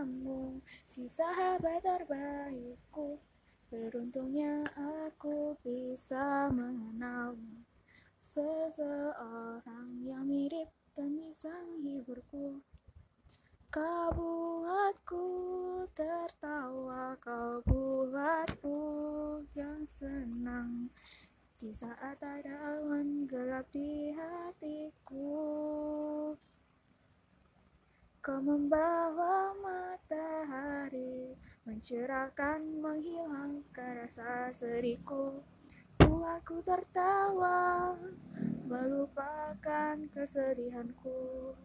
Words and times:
Kamu, 0.00 0.64
si 0.88 1.12
sahabat 1.12 1.84
terbaikku. 1.84 3.20
Beruntungnya 3.68 4.64
aku 5.04 5.60
bisa 5.60 6.48
mengenalmu. 6.48 7.60
Seseorang 8.24 10.00
yang 10.00 10.24
mirip 10.24 10.72
dan 10.96 11.20
bisa 11.20 11.52
menghiburku. 11.52 12.64
Kau 13.68 14.08
buatku 14.16 15.28
tertawa, 15.92 17.12
kau 17.20 17.60
buatku 17.68 18.80
yang 19.52 19.84
senang. 19.84 20.88
Di 21.60 21.76
saat 21.76 22.16
ada 22.24 22.80
awan 22.80 23.28
gelap 23.28 23.68
di 23.68 24.16
hatiku 24.16 25.28
Kau 28.20 28.36
membawa 28.36 29.56
Mencerahkan, 31.80 32.60
menghilangkan 32.84 34.04
rasa 34.04 34.52
sedihku. 34.52 35.40
Buatku 35.96 36.60
tertawa 36.60 37.96
Melupakan 38.68 39.96
kesedihanku. 40.12 41.56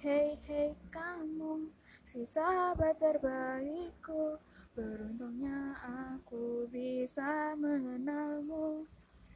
Hei 0.00 0.40
hei 0.40 0.72
kamu 0.88 1.68
Si 2.00 2.24
sahabat 2.24 2.96
terbaikku 2.96 4.40
Beruntungnya 4.72 5.76
aku 6.16 6.64
bisa 6.72 7.52
mengenalmu. 7.60 8.88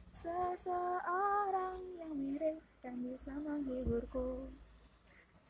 Seseorang 0.09 1.77
yang 2.01 2.17
mirip 2.17 2.57
dan 2.81 3.05
bisa 3.05 3.37
menghiburku 3.37 4.49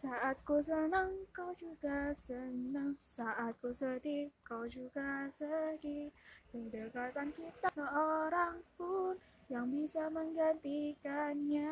saat 0.03 0.35
ku 0.43 0.59
senang, 0.59 1.15
kau 1.31 1.55
juga 1.55 2.11
senang. 2.11 2.91
Saat 2.99 3.55
ku 3.63 3.71
sedih, 3.71 4.27
kau 4.43 4.67
juga 4.67 5.31
sedih. 5.31 6.11
Kedekatan 6.51 7.31
kita 7.31 7.71
seorang 7.71 8.59
pun 8.75 9.15
yang 9.47 9.71
bisa 9.71 10.11
menggantikannya. 10.11 11.71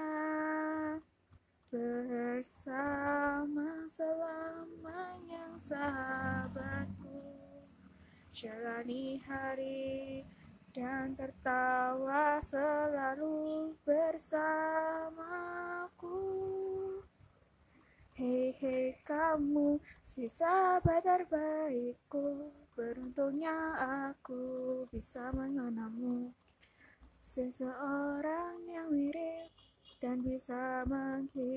Bersama 1.67 3.83
selamanya 3.91 5.59
sahabatku. 5.59 7.36
Jalani 8.31 9.19
hari 9.28 10.23
dan 10.72 11.19
tertawa 11.19 12.39
selalu 12.39 13.75
bersamaku. 13.84 15.52
Hei 18.22 18.53
hei 18.61 19.01
kamu, 19.12 19.76
si 20.08 20.31
sahabat 20.31 21.04
terbaikku 21.04 22.48
Beruntungnya 22.72 23.76
aku 24.08 24.88
bisa 24.95 25.28
mengenalmu. 25.36 26.31
Seseorang 27.20 28.64
yang 28.64 28.90
mirip 28.95 29.52
dan 30.00 30.23
bisa 30.23 30.88
menghiburku 30.88 31.52